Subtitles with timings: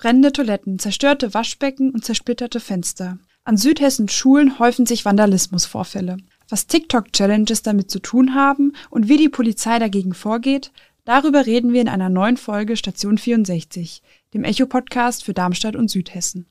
[0.00, 3.18] Brennende Toiletten, zerstörte Waschbecken und zersplitterte Fenster.
[3.44, 6.16] An Südhessens Schulen häufen sich Vandalismusvorfälle.
[6.48, 10.72] Was TikTok-Challenges damit zu tun haben und wie die Polizei dagegen vorgeht,
[11.04, 14.00] darüber reden wir in einer neuen Folge Station 64,
[14.32, 16.49] dem Echo-Podcast für Darmstadt und Südhessen.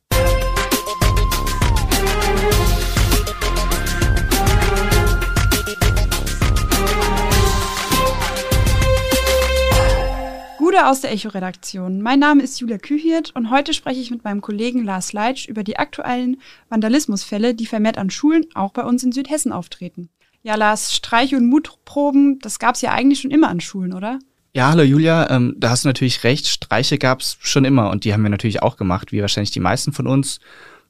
[10.80, 12.02] Gude aus der Echo-Redaktion.
[12.02, 15.64] Mein Name ist Julia Kühirt und heute spreche ich mit meinem Kollegen Lars Leitsch über
[15.64, 16.38] die aktuellen
[16.70, 20.10] Vandalismusfälle, die vermehrt an Schulen auch bei uns in Südhessen auftreten.
[20.42, 24.20] Ja, Lars, Streich- und Mutproben, das gab es ja eigentlich schon immer an Schulen, oder?
[24.54, 26.48] Ja, hallo Julia, ähm, da hast du natürlich recht.
[26.48, 29.60] Streiche gab es schon immer und die haben wir natürlich auch gemacht, wie wahrscheinlich die
[29.60, 30.40] meisten von uns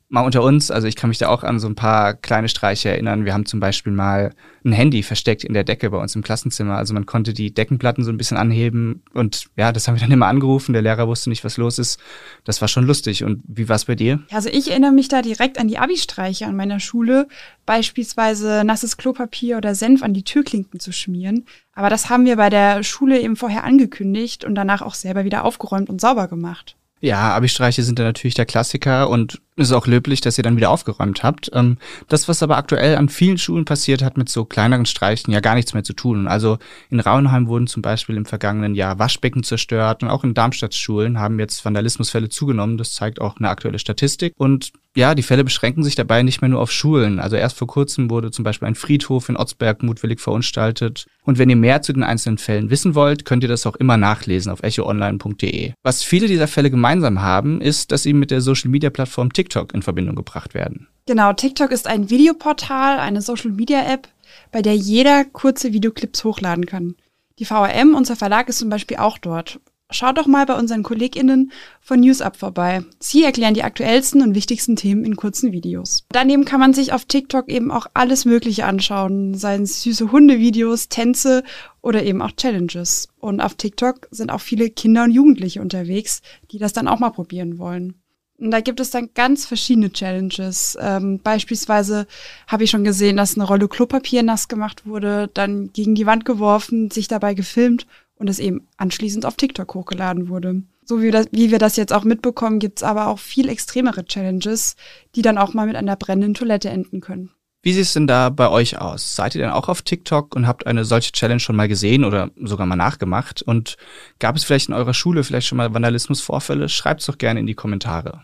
[0.09, 2.90] mal unter uns, also ich kann mich da auch an so ein paar kleine Streiche
[2.90, 3.26] erinnern.
[3.26, 4.34] Wir haben zum Beispiel mal
[4.66, 6.77] ein Handy versteckt in der Decke bei uns im Klassenzimmer.
[6.77, 10.12] Also man konnte die Deckenplatten so ein bisschen anheben und ja, das haben wir dann
[10.12, 10.73] immer angerufen.
[10.73, 12.00] Der Lehrer wusste nicht, was los ist.
[12.44, 13.23] Das war schon lustig.
[13.23, 14.20] Und wie war es bei dir?
[14.31, 17.28] Also ich erinnere mich da direkt an die Abi-Streiche an meiner Schule,
[17.67, 21.45] beispielsweise nasses Klopapier oder Senf an die Türklinken zu schmieren.
[21.73, 25.45] Aber das haben wir bei der Schule eben vorher angekündigt und danach auch selber wieder
[25.45, 26.76] aufgeräumt und sauber gemacht.
[27.02, 30.58] Ja, Abi-Streiche sind da natürlich der Klassiker und es ist auch löblich, dass ihr dann
[30.58, 31.50] wieder aufgeräumt habt.
[31.53, 31.78] Ähm,
[32.09, 35.55] das, was aber aktuell an vielen Schulen passiert, hat mit so kleineren Streichen ja gar
[35.55, 36.27] nichts mehr zu tun.
[36.27, 36.58] Also
[36.89, 41.20] in Rauenheim wurden zum Beispiel im vergangenen Jahr Waschbecken zerstört und auch in Darmstadts Schulen
[41.20, 42.77] haben jetzt Vandalismusfälle zugenommen.
[42.77, 44.33] Das zeigt auch eine aktuelle Statistik.
[44.38, 47.19] Und ja, die Fälle beschränken sich dabei nicht mehr nur auf Schulen.
[47.19, 51.08] Also erst vor kurzem wurde zum Beispiel ein Friedhof in Otzberg mutwillig verunstaltet.
[51.23, 53.97] Und wenn ihr mehr zu den einzelnen Fällen wissen wollt, könnt ihr das auch immer
[53.97, 55.73] nachlesen auf echoonline.de.
[55.83, 60.16] Was viele dieser Fälle gemeinsam haben, ist, dass sie mit der Social-Media-Plattform TikTok in Verbindung
[60.16, 60.88] gebracht werden.
[61.05, 64.08] Genau, TikTok ist ein Videoportal, eine Social-Media-App,
[64.52, 66.95] bei der jeder kurze Videoclips hochladen kann.
[67.39, 69.59] Die VRM, unser Verlag, ist zum Beispiel auch dort.
[69.92, 71.52] Schaut doch mal bei unseren KollegInnen
[71.82, 72.84] von NewsUp vorbei.
[73.00, 76.06] Sie erklären die aktuellsten und wichtigsten Themen in kurzen Videos.
[76.09, 80.89] Daneben kann man sich auf TikTok eben auch alles Mögliche anschauen, seien es süße Hundevideos,
[80.89, 81.44] Tänze
[81.82, 83.08] oder eben auch Challenges.
[83.20, 87.10] Und auf TikTok sind auch viele Kinder und Jugendliche unterwegs, die das dann auch mal
[87.10, 87.95] probieren wollen.
[88.38, 90.78] Und da gibt es dann ganz verschiedene Challenges.
[90.80, 92.05] Ähm, beispielsweise
[92.48, 96.26] habe ich schon gesehen, dass eine Rolle Klopapier nass gemacht wurde, dann gegen die Wand
[96.26, 97.88] geworfen, sich dabei gefilmt
[98.19, 100.61] und es eben anschließend auf TikTok hochgeladen wurde.
[100.85, 104.75] So wie, das, wie wir das jetzt auch mitbekommen, gibt's aber auch viel extremere Challenges,
[105.15, 107.31] die dann auch mal mit einer brennenden Toilette enden können.
[107.61, 109.15] Wie sieht es denn da bei euch aus?
[109.15, 112.31] Seid ihr denn auch auf TikTok und habt eine solche Challenge schon mal gesehen oder
[112.41, 113.41] sogar mal nachgemacht?
[113.41, 113.77] Und
[114.19, 116.69] gab es vielleicht in eurer Schule vielleicht schon mal Vandalismusvorfälle?
[116.69, 118.21] Schreibt's doch gerne in die Kommentare.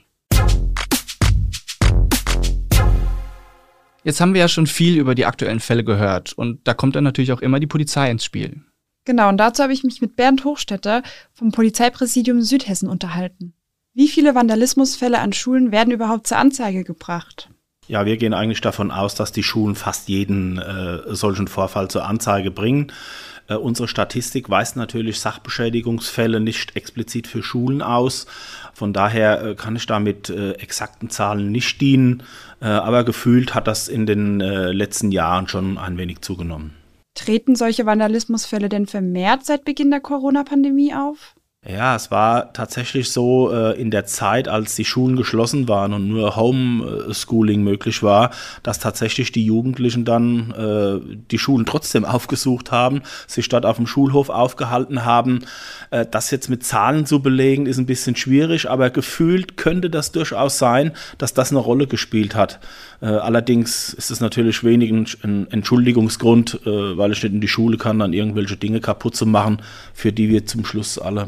[4.04, 7.04] Jetzt haben wir ja schon viel über die aktuellen Fälle gehört und da kommt dann
[7.04, 8.62] natürlich auch immer die Polizei ins Spiel.
[9.06, 13.54] Genau, und dazu habe ich mich mit Bernd Hochstetter vom Polizeipräsidium Südhessen unterhalten.
[13.94, 17.50] Wie viele Vandalismusfälle an Schulen werden überhaupt zur Anzeige gebracht?
[17.88, 22.06] Ja, wir gehen eigentlich davon aus, dass die Schulen fast jeden äh, solchen Vorfall zur
[22.06, 22.92] Anzeige bringen.
[23.48, 28.26] Äh, unsere Statistik weist natürlich Sachbeschädigungsfälle nicht explizit für Schulen aus.
[28.74, 32.24] Von daher äh, kann ich damit äh, exakten Zahlen nicht dienen,
[32.62, 36.74] aber gefühlt hat das in den letzten Jahren schon ein wenig zugenommen.
[37.16, 41.36] Treten solche Vandalismusfälle denn vermehrt seit Beginn der Corona-Pandemie auf?
[41.68, 46.08] Ja, es war tatsächlich so äh, in der Zeit, als die Schulen geschlossen waren und
[46.08, 48.30] nur Homeschooling möglich war,
[48.62, 53.88] dass tatsächlich die Jugendlichen dann äh, die Schulen trotzdem aufgesucht haben, sich dort auf dem
[53.88, 55.40] Schulhof aufgehalten haben.
[55.90, 60.12] Äh, das jetzt mit Zahlen zu belegen, ist ein bisschen schwierig, aber gefühlt könnte das
[60.12, 62.60] durchaus sein, dass das eine Rolle gespielt hat.
[63.02, 64.92] Allerdings ist es natürlich wenig
[65.24, 69.62] ein Entschuldigungsgrund, weil ich nicht in die Schule kann, dann irgendwelche Dinge kaputt zu machen,
[69.94, 71.28] für die wir zum Schluss alle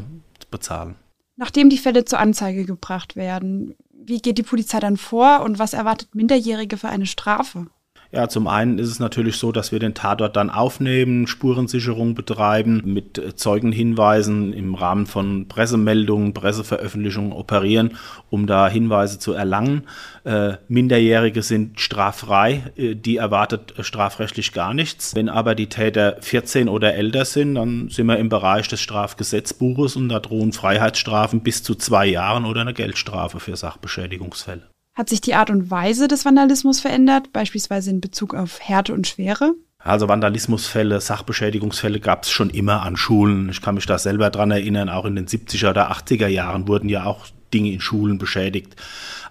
[0.50, 0.96] bezahlen.
[1.36, 5.72] Nachdem die Fälle zur Anzeige gebracht werden, wie geht die Polizei dann vor und was
[5.72, 7.66] erwartet Minderjährige für eine Strafe?
[8.10, 12.80] Ja, zum einen ist es natürlich so, dass wir den Tatort dann aufnehmen, Spurensicherung betreiben,
[12.86, 17.98] mit Zeugenhinweisen im Rahmen von Pressemeldungen, Presseveröffentlichungen operieren,
[18.30, 19.82] um da Hinweise zu erlangen.
[20.24, 25.14] Äh, Minderjährige sind straffrei, äh, die erwartet strafrechtlich gar nichts.
[25.14, 29.96] Wenn aber die Täter 14 oder älter sind, dann sind wir im Bereich des Strafgesetzbuches
[29.96, 34.62] und da drohen Freiheitsstrafen bis zu zwei Jahren oder eine Geldstrafe für Sachbeschädigungsfälle.
[34.98, 39.06] Hat sich die Art und Weise des Vandalismus verändert, beispielsweise in Bezug auf Härte und
[39.06, 39.54] Schwere?
[39.78, 43.48] Also Vandalismusfälle, Sachbeschädigungsfälle gab es schon immer an Schulen.
[43.48, 46.88] Ich kann mich da selber dran erinnern, auch in den 70er oder 80er Jahren wurden
[46.88, 48.74] ja auch Dinge in Schulen beschädigt.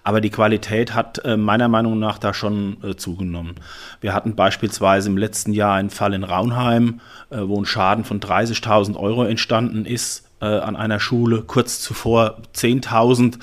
[0.04, 3.56] Aber die Qualität hat äh, meiner Meinung nach da schon äh, zugenommen.
[4.00, 8.20] Wir hatten beispielsweise im letzten Jahr einen Fall in Raunheim, äh, wo ein Schaden von
[8.20, 13.40] 30.000 Euro entstanden ist an einer Schule, kurz zuvor 10.000.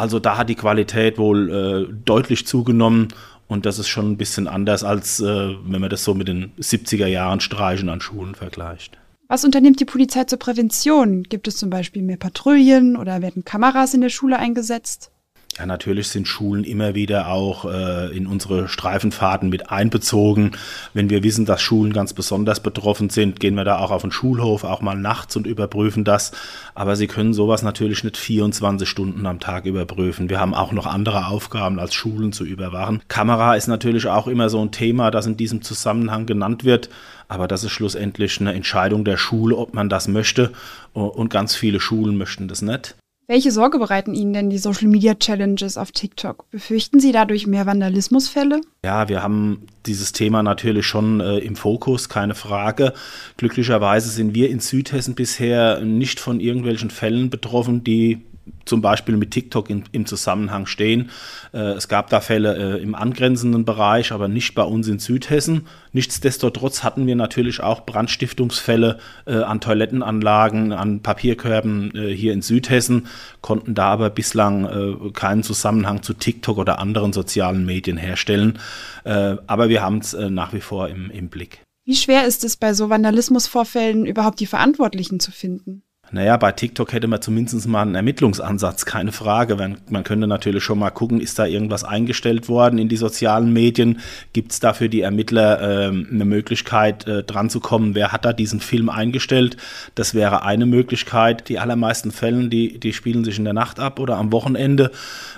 [0.00, 1.50] Also da hat die Qualität wohl
[1.90, 3.08] äh, deutlich zugenommen
[3.48, 5.24] und das ist schon ein bisschen anders, als äh,
[5.62, 8.96] wenn man das so mit den 70er Jahren Streichen an Schulen vergleicht.
[9.28, 11.24] Was unternimmt die Polizei zur Prävention?
[11.24, 15.10] Gibt es zum Beispiel mehr Patrouillen oder werden Kameras in der Schule eingesetzt?
[15.58, 20.52] Ja, natürlich sind Schulen immer wieder auch äh, in unsere Streifenfahrten mit einbezogen.
[20.94, 24.12] Wenn wir wissen, dass Schulen ganz besonders betroffen sind, gehen wir da auch auf den
[24.12, 26.30] Schulhof, auch mal nachts und überprüfen das.
[26.74, 30.30] Aber sie können sowas natürlich nicht 24 Stunden am Tag überprüfen.
[30.30, 33.02] Wir haben auch noch andere Aufgaben als Schulen zu überwachen.
[33.08, 36.88] Kamera ist natürlich auch immer so ein Thema, das in diesem Zusammenhang genannt wird.
[37.28, 40.52] Aber das ist schlussendlich eine Entscheidung der Schule, ob man das möchte.
[40.94, 42.94] Und ganz viele Schulen möchten das nicht.
[43.30, 46.50] Welche Sorge bereiten Ihnen denn die Social Media Challenges auf TikTok?
[46.50, 48.60] Befürchten Sie dadurch mehr Vandalismusfälle?
[48.84, 52.92] Ja, wir haben dieses Thema natürlich schon äh, im Fokus, keine Frage.
[53.36, 58.20] Glücklicherweise sind wir in Südhessen bisher nicht von irgendwelchen Fällen betroffen, die
[58.64, 61.10] zum Beispiel mit TikTok in, im Zusammenhang stehen.
[61.52, 65.66] Äh, es gab da Fälle äh, im angrenzenden Bereich, aber nicht bei uns in Südhessen.
[65.92, 73.06] Nichtsdestotrotz hatten wir natürlich auch Brandstiftungsfälle äh, an Toilettenanlagen, an Papierkörben äh, hier in Südhessen,
[73.40, 78.58] konnten da aber bislang äh, keinen Zusammenhang zu TikTok oder anderen sozialen Medien herstellen.
[79.04, 81.62] Äh, aber wir haben es nach wie vor im, im Blick.
[81.84, 85.82] Wie schwer ist es bei so Vandalismusvorfällen überhaupt die Verantwortlichen zu finden?
[86.12, 89.54] Naja, bei TikTok hätte man zumindest mal einen Ermittlungsansatz, keine Frage.
[89.54, 93.52] Man, man könnte natürlich schon mal gucken, ist da irgendwas eingestellt worden in die sozialen
[93.52, 94.00] Medien?
[94.32, 97.94] Gibt es da für die Ermittler äh, eine Möglichkeit, äh, dran zu kommen?
[97.94, 99.56] Wer hat da diesen Film eingestellt?
[99.94, 101.48] Das wäre eine Möglichkeit.
[101.48, 104.90] Die allermeisten Fälle, die, die spielen sich in der Nacht ab oder am Wochenende.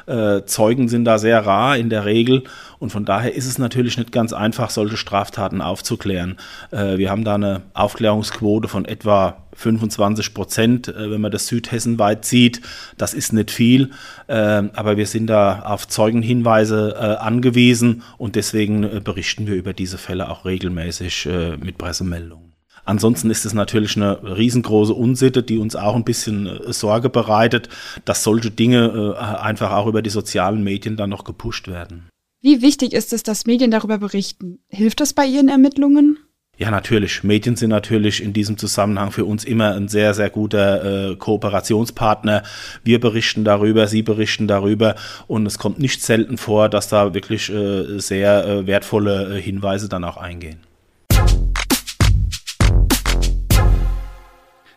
[0.07, 2.45] Äh, Zeugen sind da sehr rar in der Regel.
[2.79, 6.39] Und von daher ist es natürlich nicht ganz einfach, solche Straftaten aufzuklären.
[6.71, 12.25] Äh, wir haben da eine Aufklärungsquote von etwa 25 Prozent, äh, wenn man das südhessenweit
[12.25, 12.61] sieht.
[12.97, 13.91] Das ist nicht viel,
[14.27, 19.99] äh, aber wir sind da auf Zeugenhinweise äh, angewiesen und deswegen berichten wir über diese
[19.99, 21.29] Fälle auch regelmäßig
[21.61, 22.53] mit Pressemeldungen.
[22.85, 27.69] Ansonsten ist es natürlich eine riesengroße Unsitte, die uns auch ein bisschen Sorge bereitet,
[28.05, 32.09] dass solche Dinge einfach auch über die sozialen Medien dann noch gepusht werden.
[32.41, 34.59] Wie wichtig ist es, dass Medien darüber berichten?
[34.69, 36.19] Hilft das bei Ihren Ermittlungen?
[36.59, 37.25] Ja, natürlich.
[37.25, 42.43] Medien sind natürlich in diesem Zusammenhang für uns immer ein sehr, sehr guter äh, Kooperationspartner.
[42.85, 44.95] Wir berichten darüber, Sie berichten darüber
[45.27, 49.89] und es kommt nicht selten vor, dass da wirklich äh, sehr äh, wertvolle äh, Hinweise
[49.89, 50.61] dann auch eingehen.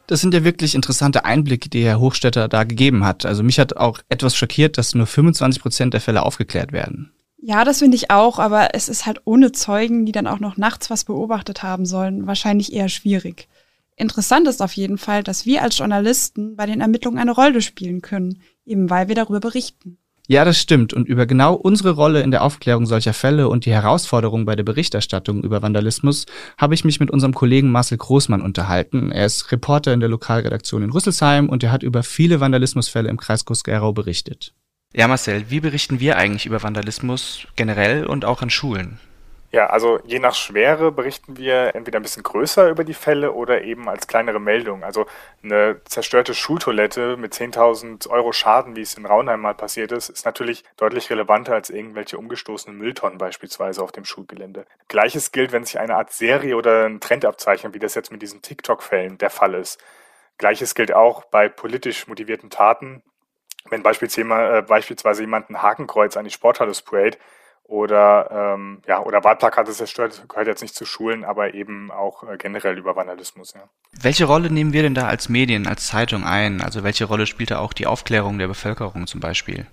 [0.08, 3.26] Das sind ja wirklich interessante Einblicke, die Herr Hochstetter da gegeben hat.
[3.26, 7.12] Also mich hat auch etwas schockiert, dass nur 25 Prozent der Fälle aufgeklärt werden.
[7.48, 10.58] Ja, das finde ich auch, aber es ist halt ohne Zeugen, die dann auch noch
[10.58, 13.48] nachts was beobachtet haben sollen, wahrscheinlich eher schwierig.
[13.96, 18.02] Interessant ist auf jeden Fall, dass wir als Journalisten bei den Ermittlungen eine Rolle spielen
[18.02, 20.00] können, eben weil wir darüber berichten.
[20.28, 20.96] Ja, das stimmt.
[20.96, 24.64] Und über genau unsere Rolle in der Aufklärung solcher Fälle und die Herausforderungen bei der
[24.64, 26.26] Berichterstattung über Vandalismus
[26.58, 29.12] habe ich mich mit unserem Kollegen Marcel Großmann unterhalten.
[29.12, 33.18] Er ist Reporter in der Lokalredaktion in Rüsselsheim und er hat über viele Vandalismusfälle im
[33.18, 34.56] Kreis Groß-Gerau berichtet.
[34.98, 38.98] Ja, Marcel, wie berichten wir eigentlich über Vandalismus generell und auch an Schulen?
[39.52, 43.64] Ja, also je nach Schwere berichten wir entweder ein bisschen größer über die Fälle oder
[43.64, 44.86] eben als kleinere Meldung.
[44.86, 45.06] Also
[45.44, 50.24] eine zerstörte Schultoilette mit 10.000 Euro Schaden, wie es in Raunheim mal passiert ist, ist
[50.24, 54.66] natürlich deutlich relevanter als irgendwelche umgestoßenen Mülltonnen beispielsweise auf dem Schulgelände.
[54.88, 58.22] Gleiches gilt, wenn sich eine Art Serie oder ein Trend abzeichnet, wie das jetzt mit
[58.22, 59.78] diesen TikTok-Fällen der Fall ist.
[60.38, 63.04] Gleiches gilt auch bei politisch motivierten Taten,
[63.70, 67.18] wenn beispielsweise, äh, beispielsweise jemand ein Hakenkreuz an die Sporthalle sprayt
[67.64, 72.38] oder, ähm, ja, oder Wahlplakate zerstört, gehört jetzt nicht zu Schulen, aber eben auch äh,
[72.38, 73.54] generell über Vandalismus.
[73.54, 73.62] Ja.
[74.00, 76.62] Welche Rolle nehmen wir denn da als Medien, als Zeitung ein?
[76.62, 79.66] Also welche Rolle spielt da auch die Aufklärung der Bevölkerung zum Beispiel?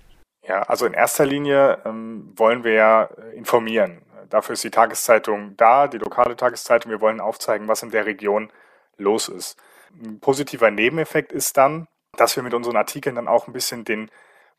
[0.45, 4.01] Ja, also in erster Linie ähm, wollen wir ja äh, informieren.
[4.29, 6.91] Dafür ist die Tageszeitung da, die lokale Tageszeitung.
[6.91, 8.51] Wir wollen aufzeigen, was in der Region
[8.97, 9.57] los ist.
[10.03, 14.09] Ein positiver Nebeneffekt ist dann, dass wir mit unseren Artikeln dann auch ein bisschen den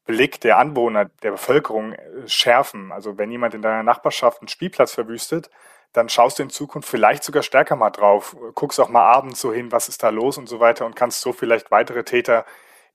[0.06, 2.92] Blick der Anwohner, der Bevölkerung äh, schärfen.
[2.92, 5.50] Also wenn jemand in deiner Nachbarschaft einen Spielplatz verwüstet,
[5.92, 9.52] dann schaust du in Zukunft vielleicht sogar stärker mal drauf, guckst auch mal abends so
[9.52, 12.44] hin, was ist da los und so weiter und kannst so vielleicht weitere Täter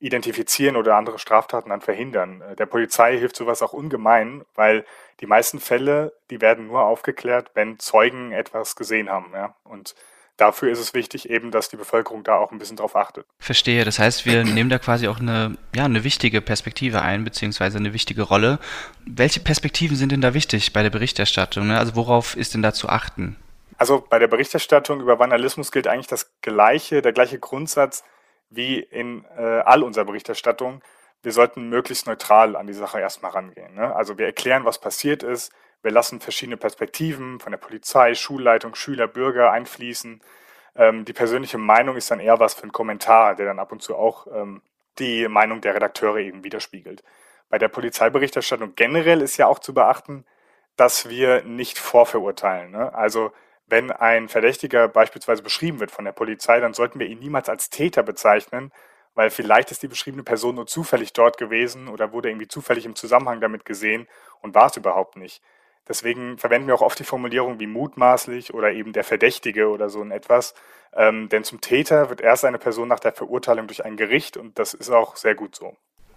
[0.00, 2.40] identifizieren oder andere Straftaten dann verhindern.
[2.42, 4.84] Äh, der Polizei hilft sowas auch ungemein, weil
[5.20, 9.32] die meisten Fälle, die werden nur aufgeklärt, wenn Zeugen etwas gesehen haben.
[9.34, 9.54] Ja?
[9.64, 9.94] Und
[10.40, 13.26] dafür ist es wichtig eben, dass die Bevölkerung da auch ein bisschen drauf achtet.
[13.38, 13.84] Verstehe.
[13.84, 17.92] Das heißt, wir nehmen da quasi auch eine, ja, eine wichtige Perspektive ein, beziehungsweise eine
[17.92, 18.58] wichtige Rolle.
[19.04, 21.68] Welche Perspektiven sind denn da wichtig bei der Berichterstattung?
[21.68, 21.78] Ne?
[21.78, 23.36] Also worauf ist denn da zu achten?
[23.76, 28.04] Also bei der Berichterstattung über Vandalismus gilt eigentlich das gleiche, der gleiche Grundsatz
[28.50, 30.82] wie in äh, all unserer Berichterstattung,
[31.22, 33.74] wir sollten möglichst neutral an die Sache erstmal rangehen.
[33.74, 33.94] Ne?
[33.94, 39.06] Also wir erklären, was passiert ist, wir lassen verschiedene Perspektiven von der Polizei, Schulleitung, Schüler,
[39.06, 40.20] Bürger einfließen.
[40.76, 43.82] Ähm, die persönliche Meinung ist dann eher was für einen Kommentar, der dann ab und
[43.82, 44.62] zu auch ähm,
[44.98, 47.02] die Meinung der Redakteure eben widerspiegelt.
[47.48, 50.24] Bei der Polizeiberichterstattung generell ist ja auch zu beachten,
[50.76, 52.70] dass wir nicht vorverurteilen.
[52.70, 52.94] Ne?
[52.94, 53.32] Also
[53.66, 57.70] wenn ein Verdächtiger beispielsweise beschrieben wird von der Polizei, dann sollten wir ihn niemals als
[57.70, 58.72] Täter bezeichnen,
[59.14, 62.94] weil vielleicht ist die beschriebene Person nur zufällig dort gewesen oder wurde irgendwie zufällig im
[62.94, 64.08] Zusammenhang damit gesehen
[64.40, 65.42] und war es überhaupt nicht.
[65.88, 70.02] Deswegen verwenden wir auch oft die Formulierung wie mutmaßlich oder eben der Verdächtige oder so
[70.02, 70.54] in etwas.
[70.94, 74.58] Ähm, denn zum Täter wird erst eine Person nach der Verurteilung durch ein Gericht und
[74.58, 75.76] das ist auch sehr gut so.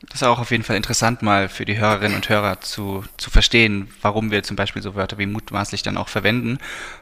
[0.09, 3.29] Das ist auch auf jeden Fall interessant, mal für die Hörerinnen und Hörer zu, zu
[3.29, 6.57] verstehen, warum wir zum Beispiel so Wörter wie mutmaßlich dann auch verwenden.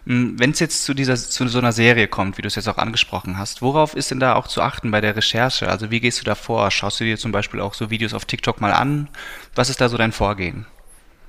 [0.05, 2.69] Hm, Wenn es jetzt zu dieser, zu so einer Serie kommt, wie du es jetzt
[2.69, 5.67] auch angesprochen hast, worauf ist denn da auch zu achten bei der Recherche?
[5.67, 6.69] Also wie gehst du da vor?
[6.69, 9.09] Schaust du dir zum Beispiel auch so Videos auf TikTok mal an?
[9.55, 10.67] Was ist da so dein Vorgehen?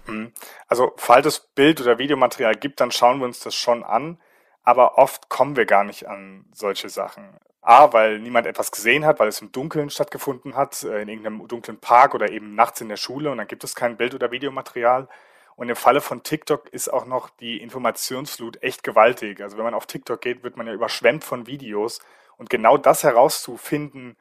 [0.07, 0.33] Mhm.
[0.69, 4.19] Also, falls es Bild- oder Videomaterial gibt, dann schauen wir uns das schon an.
[4.65, 7.37] Aber oft kommen wir gar nicht an solche Sachen.
[7.63, 11.47] A, weil niemand etwas gesehen hat, weil es im Dunkeln stattgefunden hat, äh, in irgendeinem
[11.47, 14.31] dunklen Park oder eben nachts in der Schule und dann gibt es kein Bild- oder
[14.33, 15.09] Videomaterial.
[15.55, 19.41] Und im Falle von TikTok ist auch noch die Informationsflut echt gewaltig.
[19.41, 22.01] Also wenn man auf TikTok geht, wird man ja überschwemmt von Videos.
[22.37, 24.17] Und genau das herauszufinden,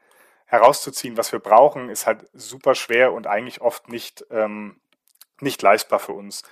[0.46, 4.80] herauszuziehen, was wir brauchen, ist halt super schwer und eigentlich oft nicht ähm,
[5.42, 6.44] nicht leistbar für uns.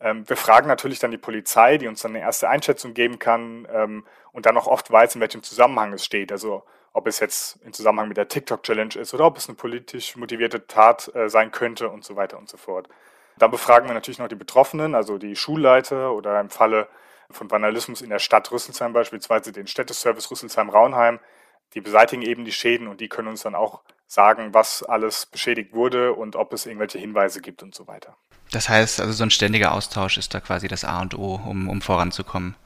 [0.00, 3.66] Ähm, wir fragen natürlich dann die Polizei, die uns dann eine erste Einschätzung geben kann
[3.72, 6.32] ähm, und dann auch oft weiß, in welchem Zusammenhang es steht.
[6.32, 10.16] Also ob es jetzt im Zusammenhang mit der TikTok-Challenge ist oder ob es eine politisch
[10.16, 12.88] motivierte Tat äh, sein könnte und so weiter und so fort.
[13.38, 16.88] Dann befragen wir natürlich noch die Betroffenen, also die Schulleiter oder im Falle
[17.30, 21.20] von Vandalismus in der Stadt Rüsselsheim beispielsweise den Städteservice Rüsselsheim-Raunheim.
[21.74, 25.74] Die beseitigen eben die Schäden und die können uns dann auch sagen, was alles beschädigt
[25.74, 28.16] wurde und ob es irgendwelche Hinweise gibt und so weiter.
[28.50, 31.68] Das heißt, also so ein ständiger Austausch ist da quasi das A und O, um,
[31.68, 32.56] um voranzukommen.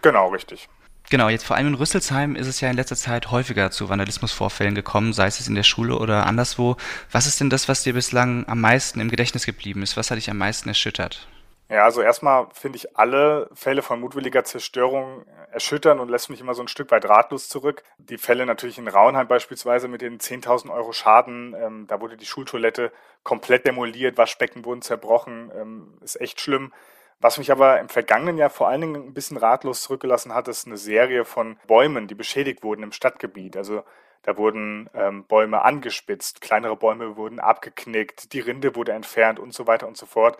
[0.00, 0.68] Genau, richtig.
[1.10, 4.74] Genau, jetzt vor allem in Rüsselsheim ist es ja in letzter Zeit häufiger zu Vandalismusvorfällen
[4.74, 6.76] gekommen, sei es in der Schule oder anderswo.
[7.10, 9.96] Was ist denn das, was dir bislang am meisten im Gedächtnis geblieben ist?
[9.96, 11.28] Was hat dich am meisten erschüttert?
[11.70, 16.52] Ja, also erstmal finde ich alle Fälle von mutwilliger Zerstörung erschüttern und lässt mich immer
[16.52, 17.82] so ein Stück weit ratlos zurück.
[17.96, 22.26] Die Fälle natürlich in Raunheim beispielsweise mit den 10.000 Euro Schaden, ähm, da wurde die
[22.26, 22.92] Schultoilette
[23.22, 26.72] komplett demoliert, Waschbecken wurden zerbrochen, ähm, ist echt schlimm.
[27.20, 30.66] Was mich aber im vergangenen Jahr vor allen Dingen ein bisschen ratlos zurückgelassen hat, ist
[30.66, 33.56] eine Serie von Bäumen, die beschädigt wurden im Stadtgebiet.
[33.56, 33.84] Also
[34.22, 39.66] da wurden ähm, Bäume angespitzt, kleinere Bäume wurden abgeknickt, die Rinde wurde entfernt und so
[39.66, 40.36] weiter und so fort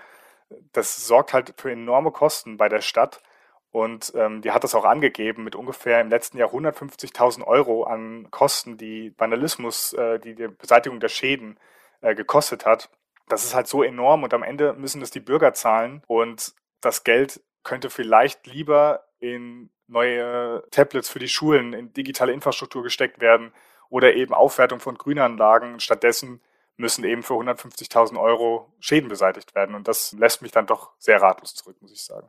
[0.73, 3.23] das sorgt halt für enorme Kosten bei der Stadt.
[3.71, 8.31] Und ähm, die hat das auch angegeben mit ungefähr im letzten Jahr 150.000 Euro an
[8.31, 11.59] Kosten, die Vandalismus, äh, die die Beseitigung der Schäden
[12.01, 12.89] äh, gekostet hat.
[13.29, 17.03] Das ist halt so enorm und am Ende müssen das die Bürger zahlen und das
[17.03, 23.53] Geld könnte vielleicht lieber in neue Tablets für die Schulen, in digitale Infrastruktur gesteckt werden
[23.89, 25.81] oder eben Aufwertung von Grünanlagen.
[25.81, 26.41] Stattdessen
[26.77, 29.75] müssen eben für 150.000 Euro Schäden beseitigt werden.
[29.75, 32.29] Und das lässt mich dann doch sehr ratlos zurück, muss ich sagen.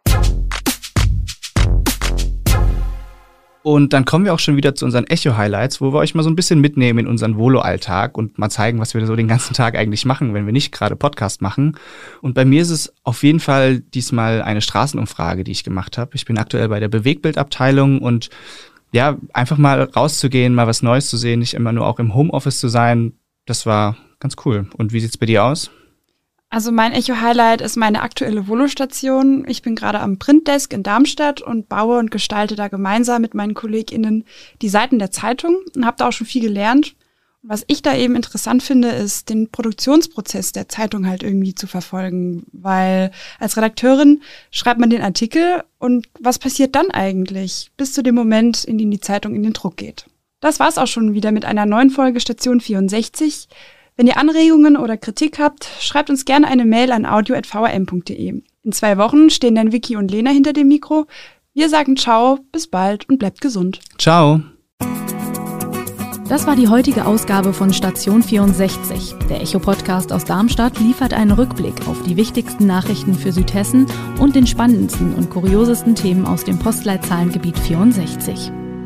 [3.64, 6.30] Und dann kommen wir auch schon wieder zu unseren Echo-Highlights, wo wir euch mal so
[6.30, 9.76] ein bisschen mitnehmen in unseren Volo-Alltag und mal zeigen, was wir so den ganzen Tag
[9.76, 11.76] eigentlich machen, wenn wir nicht gerade Podcast machen.
[12.22, 16.12] Und bei mir ist es auf jeden Fall diesmal eine Straßenumfrage, die ich gemacht habe.
[16.14, 18.30] Ich bin aktuell bei der Bewegbildabteilung und
[18.92, 22.60] ja, einfach mal rauszugehen, mal was Neues zu sehen, nicht immer nur auch im Homeoffice
[22.60, 23.14] zu sein,
[23.48, 24.68] das war ganz cool.
[24.76, 25.70] Und wie sieht's bei dir aus?
[26.50, 29.46] Also mein Echo-Highlight ist meine aktuelle Volo-Station.
[29.48, 33.54] Ich bin gerade am Printdesk in Darmstadt und baue und gestalte da gemeinsam mit meinen
[33.54, 34.24] KollegInnen
[34.64, 36.96] die Seiten der Zeitung und habe da auch schon viel gelernt.
[37.44, 41.68] Und was ich da eben interessant finde, ist, den Produktionsprozess der Zeitung halt irgendwie zu
[41.68, 42.48] verfolgen.
[42.52, 48.16] Weil als Redakteurin schreibt man den Artikel und was passiert dann eigentlich bis zu dem
[48.16, 50.06] Moment, in dem die Zeitung in den Druck geht.
[50.40, 53.48] Das war's auch schon wieder mit einer neuen Folge Station 64.
[53.98, 58.42] Wenn ihr Anregungen oder Kritik habt, schreibt uns gerne eine Mail an audio.vrm.de.
[58.64, 61.06] In zwei Wochen stehen dann Vicky und Lena hinter dem Mikro.
[61.54, 63.80] Wir sagen ciao, bis bald und bleibt gesund.
[63.98, 64.42] Ciao.
[66.28, 69.16] Das war die heutige Ausgabe von Station 64.
[69.30, 73.86] Der Echo-Podcast aus Darmstadt liefert einen Rückblick auf die wichtigsten Nachrichten für Südhessen
[74.20, 78.52] und den spannendsten und kuriosesten Themen aus dem Postleitzahlengebiet 64.